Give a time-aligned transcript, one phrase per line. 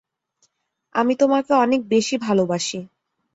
[0.95, 2.79] আমি তোমাকে অনেক বেশী ভালোবাসি।